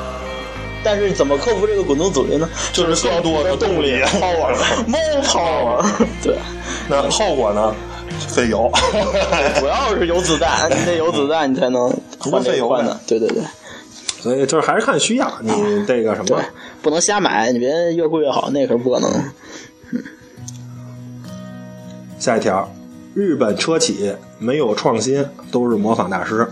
[0.85, 2.49] 但是怎么克服这个滚动阻力呢？
[2.73, 5.85] 就是更多的动力 power，more power。
[6.23, 6.37] 对，
[6.89, 7.75] 那后果呢？
[8.29, 8.71] 费油，
[9.61, 11.89] 主要是有子弹，你得有子弹，你才能
[12.19, 12.99] 换换的。
[13.07, 13.43] 对对对
[14.21, 15.53] 所以就是还是看需要，你
[15.87, 16.43] 这个什么，，
[16.83, 19.11] 不能瞎买，你别越贵越好，那可是不可能。
[22.19, 22.69] 下一条，
[23.15, 26.49] 日本车企没有创新都是模仿大师，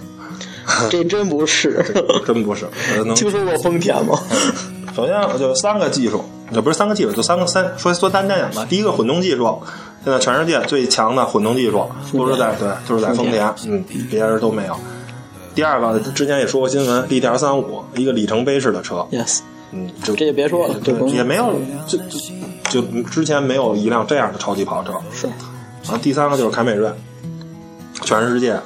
[0.91, 1.85] 这真不是。
[2.27, 2.67] 真不是。
[3.15, 4.19] 听 说过丰田吗？
[4.95, 8.67] 首先就三个技术，也不是三个技术，就三个三说说单单讲吧。
[8.69, 9.61] 第一个混动技术，
[10.03, 14.75] 现在全世界最强的混动技术都是在对，就是在丰田，嗯，别人都没有。
[15.55, 19.41] 第二个之前也说过新闻，DTR 三五一个里程碑式的车，Yes，
[19.73, 21.53] 嗯，就这就别说了，对也没有，
[21.87, 21.99] 就
[22.71, 24.93] 就就之前没有一辆这样的超级跑车。
[25.13, 25.27] 是
[25.83, 26.91] 然后第三个就是凯美瑞，
[28.03, 28.59] 全世界，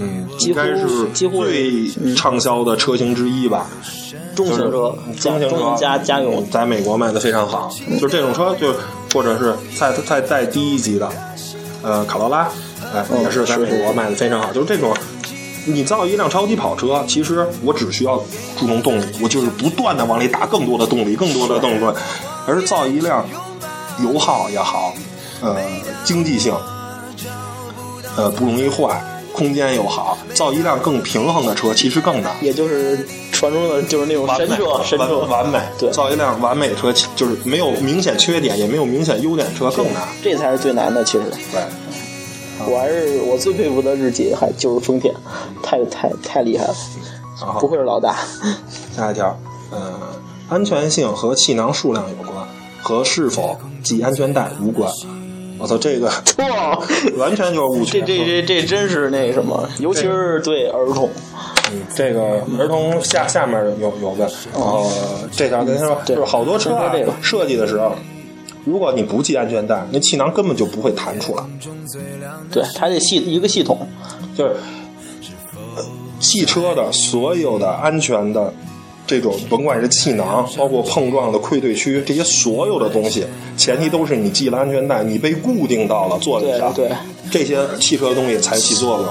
[0.00, 3.66] 嗯，应该是几乎最畅销的车型之一吧。
[4.34, 7.70] 中型车，中型车中型家家用嗯，在美国卖的非常好。
[8.00, 8.74] 就是这种车，就
[9.12, 11.10] 或者是再再再低一级的，
[11.82, 12.48] 呃，卡罗拉，
[12.94, 14.52] 哎，嗯也是在美国卖的非常好。
[14.52, 14.94] 就是这种，
[15.66, 18.16] 你造一辆超级跑车，其实我只需要
[18.58, 21.94] 注重动力，我就是不断的往里打更多的动力，更多的动力，
[22.46, 23.26] 而造一辆
[24.02, 24.94] 油耗也好，
[25.42, 25.56] 呃，
[26.04, 26.54] 经济性，
[28.16, 29.04] 呃，不容易坏，
[29.40, 32.36] 空间又好，造一辆更平衡的车其实更难。
[32.42, 40.06] 也就是传说的就是那种神车，神车完完美，对造一辆完美车，就是没有明显缺点，也没有明显优点的车更难。
[40.22, 41.02] 这才是最难的。
[41.02, 41.62] 其实对，
[42.70, 45.14] 我还是我最佩服的日企，还就是丰田，
[45.62, 46.74] 太太太厉害了，
[47.58, 48.14] 不愧是老大。
[48.94, 49.34] 下一条，
[49.70, 49.98] 呃，
[50.50, 52.46] 安全性和气囊数量有关。
[52.82, 54.90] 和是否系安全带无关。
[55.60, 56.06] 我操，这个
[56.38, 56.78] 哇，
[57.16, 58.00] 完全就是误区。
[58.00, 61.08] 这这这这真是那什么，尤其是对儿童。
[61.72, 64.90] 嗯这个儿童下下面有有个，然后
[65.30, 66.76] 这条跟他说，就是好多车
[67.22, 67.92] 设计的时候，
[68.64, 71.44] 如果你不系安全带，那气囊根本就不会弹出来。
[72.50, 73.86] 对，它这系一个系统，
[74.36, 74.56] 就是
[75.76, 75.84] 呃
[76.18, 78.52] 汽车的所有的安全的
[79.10, 86.96] 这种，甭管是气囊，包括碰撞的溃退区，这些所有的东西，前提都是你系了安全带，你被固定到了座椅上，对对，
[87.28, 89.06] 这些汽车的东西才起作用。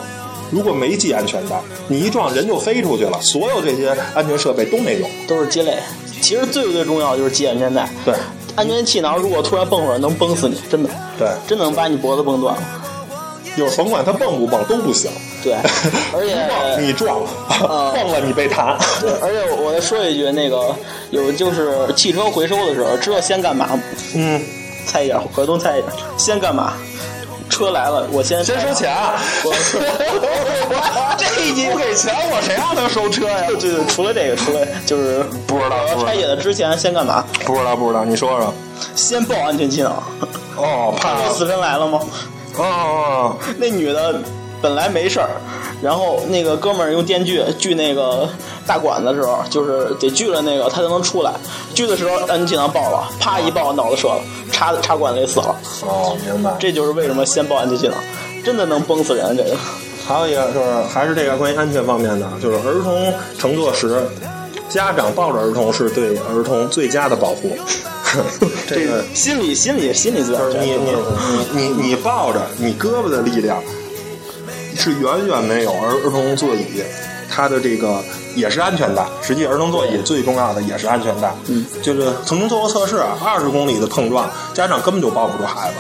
[0.52, 1.60] 如果没系安全带，
[1.90, 5.10] 你一撞人就飞出去了，所有这些安全设备都没用。
[5.28, 5.78] 都是鸡肋。
[6.22, 7.90] 其实最最重要就是系安全带。
[8.06, 8.16] 对
[8.56, 12.62] 安全气囊如果突然蹦出来，能崩死你，真的，对，真能把你脖子崩断了。
[13.60, 15.12] 就是甭管它蹦不蹦都不行。
[15.44, 15.54] 对，
[16.14, 17.20] 而且蹦 你撞，
[17.60, 18.78] 蹦了你被弹。
[19.02, 20.74] 对，而且我再说一句，那个
[21.12, 23.80] 有就是汽车回收的时候，知道先干嘛吗？
[24.16, 24.42] 嗯，
[24.86, 26.74] 猜一下，河东猜一下，先干嘛？
[27.50, 28.96] 车来了，我先先收钱。
[29.44, 29.52] 我
[31.18, 33.46] 这一不给钱，我谁让他收车呀？
[33.48, 37.24] 对对，除了这个，除了就是不知道不知道拆解的之前先干嘛？
[37.46, 38.54] 不知道不知道，你说说。
[38.96, 40.04] 先报安全气囊。
[40.56, 42.00] 哦， 怕死神来了吗？
[42.60, 44.16] 哦哦， 那女的
[44.62, 45.30] 本来没事儿，
[45.82, 48.28] 然后那个哥们儿用电锯锯那个
[48.68, 51.32] 大管子的时候，就是得锯了那个他才能出来。
[51.74, 55.56] 锯的时候安全气囊爆了，啪一爆脑子折了，插插管子里死了。
[55.84, 56.52] 哦，明白。
[56.60, 57.96] 这就是为什么先爆安全气囊，
[58.44, 59.38] 真的能崩死人。
[59.38, 59.56] 这个
[60.06, 64.06] 还有一个就是还是这个关于安全方面的，就是儿童乘坐时，
[64.70, 67.58] 家长抱着儿童是对儿童最佳的保护。
[68.68, 70.62] 这个心理心理心理最安全。
[70.62, 70.92] 你你
[71.54, 73.62] 你你你抱着你胳膊的力量
[74.76, 76.66] 是远远没有儿儿童座椅
[77.30, 78.02] 它的这个
[78.36, 79.06] 也是安全带。
[79.22, 81.34] 实际儿童座椅最重要的也是安全带。
[81.48, 85.76] 嗯，就是曾经做过测试，二十公里的碰撞，家长根本就抱不住孩子。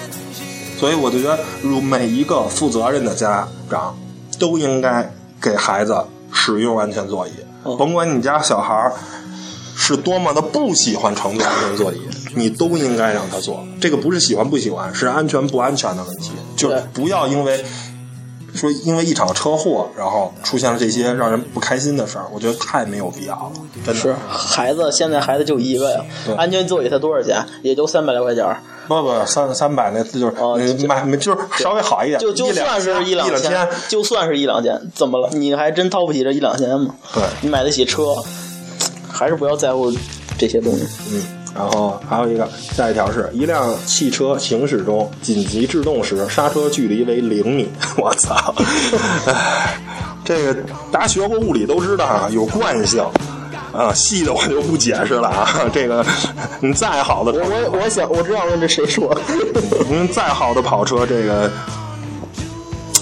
[0.77, 3.97] 所以我就觉得，如每一个负责任的家长
[4.39, 5.97] 都应该给孩子
[6.31, 7.31] 使用安全座椅，
[7.63, 8.93] 哦甭管你家小孩儿
[9.75, 12.01] 是多么的不喜欢乘坐安全座椅，
[12.35, 13.65] 你都应该让他坐。
[13.79, 16.31] 这个不是喜欢不喜欢，是安全不安全的问题。
[16.55, 17.63] 就是不要因为
[18.53, 23.51] 说因为一场车祸，然后出现了这些让人不开心的事儿，我觉得太没有必要了，
[23.85, 27.45] 真的是孩子，现在孩子就一个呀对，安全座椅才多少钱？
[27.61, 28.61] 也就三百来块钱儿。
[28.87, 35.29] 不不三三百那就是、哦就你买就是稍微好一点，就就算是一两两千，就算是一两千，怎么了？
[35.33, 36.95] 你还真掏不起这一两千吗？
[37.13, 38.15] 对你买得起车，
[39.07, 39.93] 还是不要在乎
[40.39, 40.87] 这些东西。
[41.11, 41.23] 嗯，
[41.55, 47.69] 然后还有一个下一条是一辆汽车行驶中紧急制动时，刹车距离为零米。
[47.97, 48.53] 我操！
[49.25, 49.79] 唉，
[50.23, 50.53] 这个
[50.91, 53.03] 大家学过物理都知道啊，有惯性。
[53.71, 55.47] 啊，细的我就不解释了啊。
[55.71, 56.03] 这个，
[56.59, 59.21] 你再好的我我我想我知道问这谁说的，
[59.87, 61.51] 您 再好的跑车，这个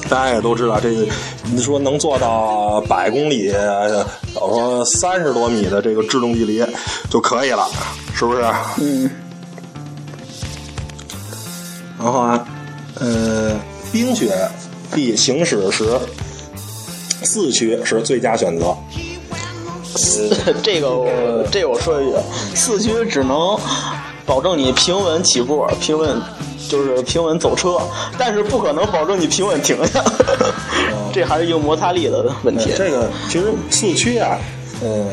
[0.09, 1.05] 大家也都知道，这个
[1.45, 4.05] 你说能做到百公里，呃
[4.35, 6.61] 我说三十多米的这个制动距离
[7.09, 7.65] 就可以了，
[8.17, 8.41] 是不是？
[8.79, 9.09] 嗯，
[11.99, 12.47] 然后啊，
[12.99, 13.55] 呃，
[13.91, 14.35] 冰雪
[14.91, 15.99] 地行驶时，
[17.23, 18.75] 四驱是最佳选择。
[20.63, 22.15] 这个我这个我说一句，
[22.55, 23.55] 四驱只能
[24.25, 26.19] 保证你平稳起步，平稳
[26.67, 27.79] 就是平稳走车，
[28.17, 30.03] 但是不可能保证你平稳停下，
[31.13, 32.71] 这还是一个摩擦力的问题。
[32.75, 34.39] 这个其实四驱啊，
[34.83, 35.07] 嗯、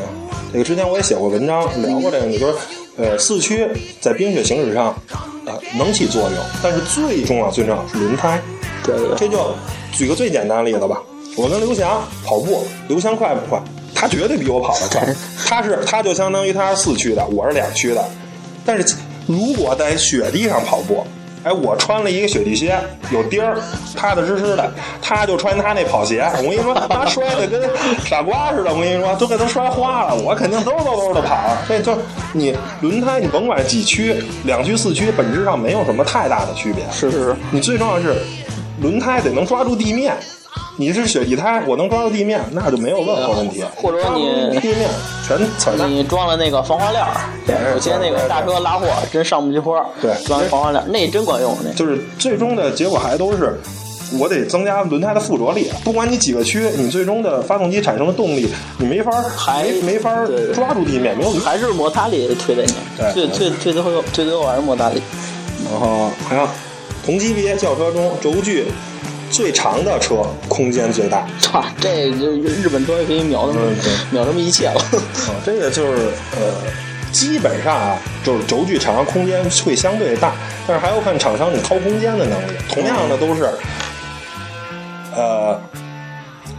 [0.51, 2.53] 这个之前我也写过文章聊过这个，你说，
[2.97, 3.67] 呃，四驱
[3.99, 4.95] 在冰雪行驶上，
[5.45, 8.41] 呃，能起作用，但是最重要最重要是轮胎。
[8.83, 9.53] 对对对，这就
[9.91, 11.01] 举个最简单的例子吧，
[11.35, 13.61] 我跟刘翔跑步，刘翔快不快？
[13.93, 15.15] 他绝对比我跑得快，
[15.47, 18.03] 他是他就相当于他是四驱的，我是两驱的。
[18.65, 21.05] 但是如果在雪地上跑步，
[21.45, 22.75] 哎，我穿了一个雪地靴，
[23.11, 23.55] 有钉儿，
[23.95, 27.69] 踏踏实实的，他就穿他那跑鞋，我跟你说，他摔的跟
[28.03, 31.37] 傻瓜似的，我跟你说，都给他摔花了，我肯定兜兜兜的跑。
[31.67, 31.95] 这就
[32.33, 36.83] 你轮胎，你甭管几驱，两驱、四驱，本质上没有什么太大的区别。
[36.91, 38.15] 是是是，你最重要的是
[38.81, 40.15] 轮胎得能抓住地面。
[40.77, 43.63] 你是雪地胎，我能抓到地面，那就没有任何问题。
[43.75, 44.89] 或者说你地面
[45.25, 45.89] 全踩烂。
[45.89, 53.57] 你装了那个防滑链儿，有些那个大车拉货真上不去坡，对装防滑链儿那真管用，那就是最终的结果还都是，
[54.19, 55.71] 我得增加轮胎的附着力。
[55.83, 61.31] 不管你几个区，你最终的发动机产生的动力，你没法儿还没没法儿抓住地面，没有。
[61.39, 65.01] 还是摩擦力推的你，对最最最最后最最后还是摩擦力。
[65.71, 66.45] 然后还有
[67.05, 68.65] 同级别轿车中轴距
[69.35, 70.15] 最长的车
[70.47, 71.27] 空间最大。
[71.53, 74.79] 哇，这就日本车也可以秒他们嗯秒他们一切了。
[74.79, 76.53] 啊， 这个就是呃，
[77.11, 80.31] 基本上啊，就是轴距长，空间会相对大，
[80.65, 82.57] 但是还要看厂商你掏空间的能力。
[82.69, 83.49] 同样的都是，
[85.13, 85.59] 呃，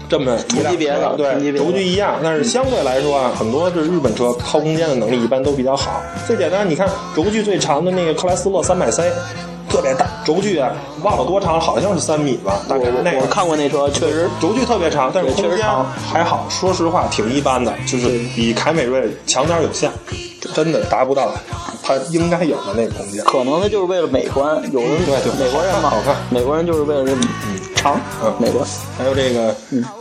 [0.08, 6.02] 这么同级别的对，别轴距一样，但是相对来说啊，很多是日本车掏空间的能力一般都比较好。
[6.26, 9.10] 最简单，你看轴距最长的那个克莱斯勒三百 C，
[9.68, 10.70] 特别大，轴距啊
[11.02, 19.90] 忘了多长，好像是三米吧，大我概那个我我看过那车，确实轴距特别长，但是确空间实长还好，说实话挺一般的，就是比凯美瑞强点儿有限，
[20.54, 21.30] 真的达不到
[21.82, 23.24] 它应该有的那个空间。
[23.24, 27.14] 可能它就是为了美观，有的对对美国人嘛，好看美国人就是为了这
[27.74, 28.64] 长嗯美观。
[28.96, 29.54] 还有这个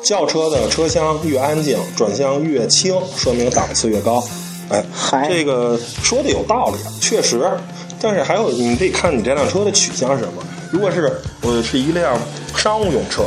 [0.04, 4.24] 轿车的车厢越安静，转向越轻，说明档次越高。
[4.70, 4.84] 哎，
[5.30, 7.48] 这个说的有道理，确实。
[8.06, 10.44] 但是还有，你得看你这辆车的取向是什么。
[10.72, 12.16] 如果是我是一辆
[12.56, 13.24] 商务用车，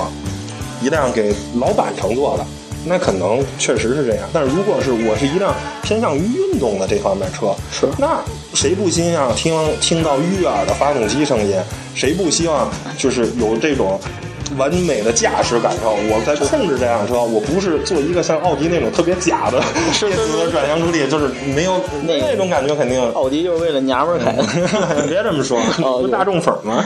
[0.81, 2.47] 一辆给老板乘坐的，
[2.85, 4.29] 那可能确实是这样。
[4.33, 5.53] 但是如果是我是一辆
[5.83, 8.23] 偏向于运动的这方面车，是那
[8.55, 11.57] 谁不希望听听到悦耳的发动机声音？
[11.97, 13.99] 谁不希望就是有这种
[14.57, 15.91] 完美的驾驶感受？
[16.09, 19.61] 我在控制这辆车，我不是做一个像奥迪那种特别假的
[20.01, 22.99] 电子的转向助力，就是没有那那种感觉， 肯定。
[23.13, 24.43] 奥迪就是为了娘们儿开的。
[25.09, 26.85] 别这么说，哦不是大众粉吗？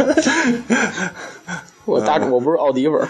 [1.85, 3.09] 我大我不是奥迪粉儿，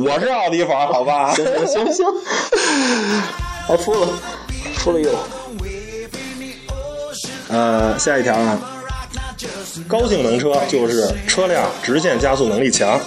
[0.00, 1.34] 我是奥迪粉，好吧？
[1.34, 2.06] 行行行行，
[3.66, 4.08] 还输了，
[4.78, 5.10] 输了一个。
[7.48, 8.58] 呃，下一条啊，
[9.86, 12.98] 高性能车就是车辆直线加速能力强。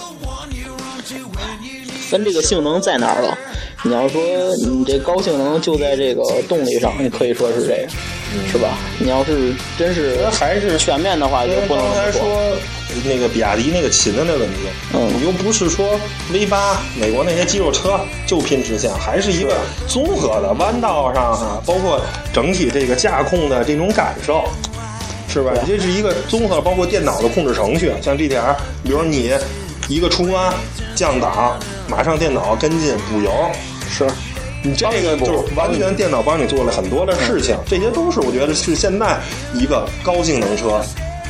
[2.08, 3.36] 分这个性能在哪儿了？
[3.84, 4.22] 你要说
[4.56, 8.78] 你这高性能就在这个动力上，你可以说是这个，是吧？
[8.98, 12.20] 你要是真是还是全面的话，就不能说。
[12.20, 12.52] 说
[13.04, 14.56] 那个比亚迪那个秦的那问题，
[14.94, 16.00] 嗯你又不是说
[16.32, 19.54] V 八美国那些肌肉车就拼直线，还是一个
[19.86, 22.00] 综合的弯道上啊，包括
[22.32, 24.44] 整体这个驾控的这种感受。
[25.30, 25.52] 是吧？
[25.66, 29.30] 这是一个综合，包括电脑的控制程序，像 GTR，比如你
[29.88, 30.52] 一个出弯、
[30.94, 31.58] 降档，
[31.88, 33.30] 马上电脑跟进补油，
[33.88, 34.06] 是，
[34.62, 39.18] 你这个就是完全电脑帮你做了很多的事情，这些都是我觉得是现在
[39.54, 40.80] 一个高性能车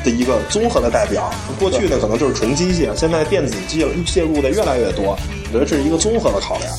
[0.05, 1.31] 的一个综合的代表。
[1.59, 6.73] 过去呢可能就是纯机械，现在电子介介入的越来越多，我觉得这是一个综合的考量。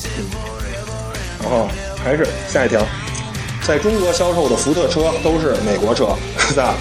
[1.42, 1.66] 然后
[2.04, 2.82] 还是下一条，
[3.66, 6.08] 在中国销售的福特车都是美国车，
[6.38, 6.74] 是吧？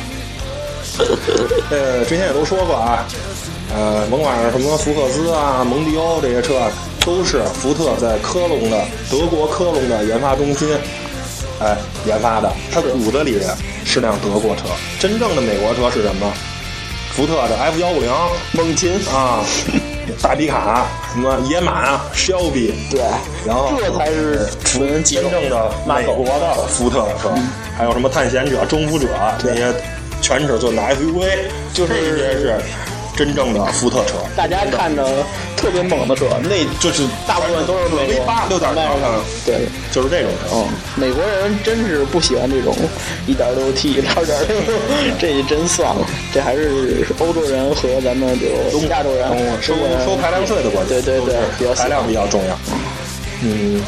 [1.72, 3.08] 呃，之前也都说过啊，
[3.74, 6.72] 呃，甭管是什么福克斯啊、蒙迪欧这些车啊，
[7.06, 10.68] 都是福特在科隆的德国科隆的研发中心，
[11.60, 12.52] 哎，研发的。
[12.72, 13.40] 它骨子里
[13.86, 14.64] 是辆德国车，
[15.00, 16.32] 真正的美国车是什么？
[17.12, 18.10] 福特的 F 幺五零、
[18.54, 19.44] 猛禽，啊，
[20.22, 23.02] 大皮卡，什么野马、Shelby，对，
[23.46, 27.30] 然后这才是纯真正的美国的福特的车，
[27.78, 29.08] 还有什么探险者、征服者
[29.38, 29.74] 这些
[30.22, 31.28] 全尺寸的 SUV，
[31.74, 32.62] 就是这些是
[33.20, 34.16] 真正的福特车。
[34.34, 35.04] 大家看着
[35.58, 40.56] 特别猛的车，那就是大部分都是美 V 国八六点零，嗯对，就是这种车。
[40.56, 42.74] 嗯，美国人真是不喜欢这种
[43.28, 44.74] 一点六 T、二点六，
[45.20, 46.08] 这就真算了。
[46.34, 49.28] 这还是欧洲人和咱们就亚洲人、
[49.62, 49.74] 收
[50.06, 52.58] 收排量税的关系，对对对比较排量比较重要。
[53.44, 53.84] 嗯，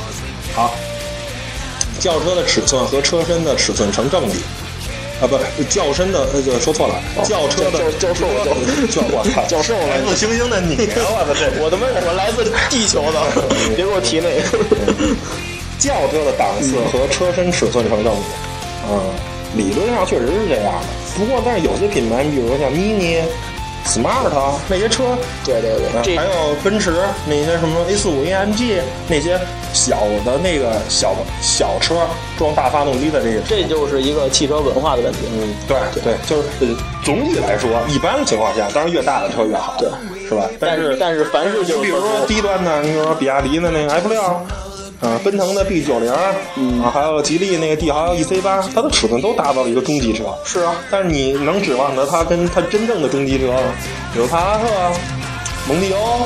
[0.54, 0.74] 好，
[2.02, 4.36] 轿车的尺寸和车身的尺寸成正比。
[5.22, 5.38] 啊，不，
[5.70, 8.44] 轿车的呃，就说错了，轿车的教教授了
[8.90, 13.22] 教 我操，教授了来自星星的你，我操， 这我他妈我来自地球的，
[13.78, 15.16] 别给我提那个。
[15.78, 18.22] 轿车的档次和车身尺寸成正比，
[18.90, 19.02] 嗯，
[19.58, 20.88] 理论上确实是这样的。
[21.18, 23.22] 不过，但是有些品牌，你比如说像 Mini、
[23.86, 24.32] Smart
[24.70, 25.04] 那些车，
[25.44, 26.94] 对对对，还有奔驰
[27.26, 28.80] 那些什么 A 四五 AMG
[29.10, 29.40] 那些
[29.74, 31.96] 小的那个小小车
[32.38, 35.20] 装大发动机的这个车，这就是一个汽车文化的问题。
[35.34, 36.68] 嗯，对对，就是呃
[37.04, 39.90] 总体来说，一般情况下，当然越大的车越好，对，
[40.28, 40.48] 是吧？
[40.60, 44.22] 但是但是凡是就是比如说低端的，你比如说比亚迪的那个 F 六，
[45.02, 46.14] 啊，奔腾的 B 九零，
[46.56, 50.26] 嗯，啊，还有吉利那个帝豪 EC 八，它的尺寸都达到了一个中级车。
[50.46, 53.52] 是啊，但是你能指望着它跟它真正的中级车，
[54.14, 54.68] 比如帕萨特、
[55.68, 56.20] 蒙迪欧、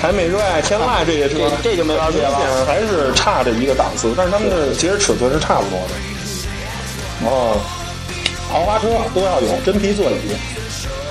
[0.00, 4.14] 凯美瑞、天籁这些车，这这就没法比了明显还是差着一个档次。
[4.16, 5.94] 但是它们的其实尺寸是差不多的。
[7.22, 7.60] 然后
[8.50, 10.32] 豪华车都要有真皮座椅，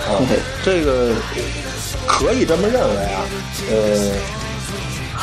[0.09, 0.18] 啊，
[0.66, 1.14] 这个
[2.07, 3.22] 可以这么认为啊，
[3.70, 4.11] 呃。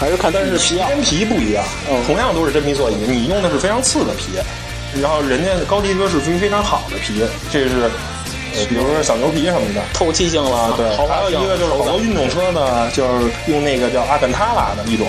[0.00, 1.62] 还是看但是皮真皮不一样
[2.06, 4.32] 同样都是真皮座椅你用的是非常次的皮
[5.00, 7.22] 然后人家高级车是属于非常好的皮
[7.52, 7.82] 这是
[8.54, 15.06] 呃比如说小牛皮什么的透气性了对还有一个就是好多运动车呢就是用那个叫阿肯塔拉的一种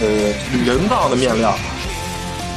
[0.00, 0.06] 呃
[0.64, 1.54] 人造的面料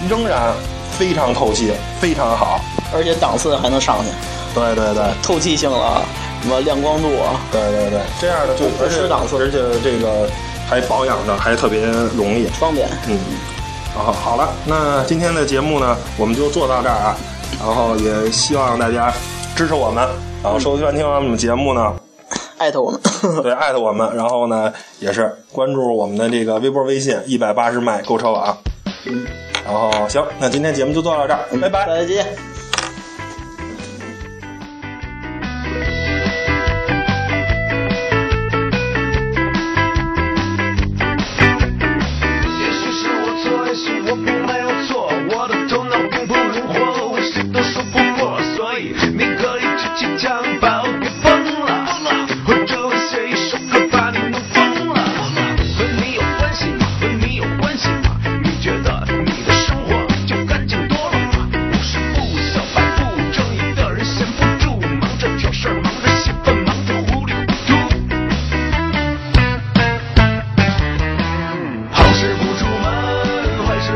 [0.07, 0.53] 仍然
[0.97, 2.61] 非常透气非常好
[2.93, 4.11] 而且档次还能上去。
[4.53, 6.01] 对对对透气性了
[6.41, 10.30] 什么亮光度啊对对对这样的就不吃档次而且这个
[10.68, 11.82] 还保养的，还特别
[12.18, 12.88] 容易，方便。
[13.07, 13.18] 嗯，
[13.95, 17.16] 然后好了，那今天的节目呢，我们就做到这儿啊，
[17.59, 19.13] 然后也希望大家
[19.55, 20.07] 支持我们，
[20.43, 21.93] 然后收听完我们节目呢，
[22.57, 22.99] 艾特我们，
[23.43, 28.57] 对，艾特我们，然后呢也是关注我们的这个微博、微信，一百八十迈购车网。
[29.63, 32.55] 然后行，那今天节目就做到这儿，拜拜，再见。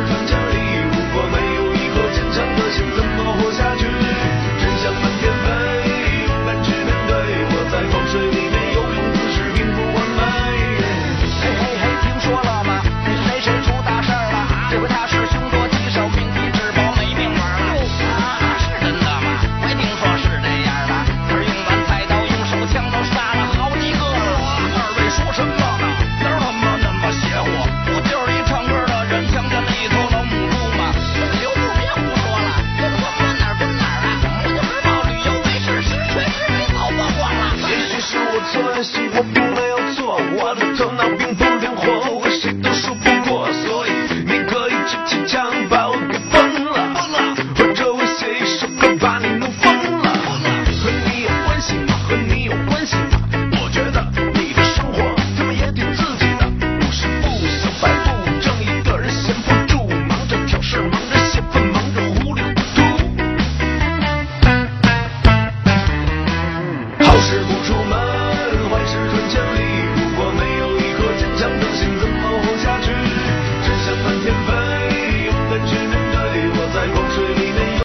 [0.10, 0.39] 혼자